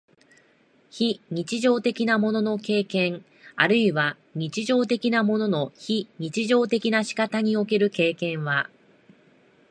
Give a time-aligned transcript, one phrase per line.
[0.89, 3.23] 非日常的なものの経験
[3.55, 8.67] あるいは日常的なものの非日常的な仕方における経験は、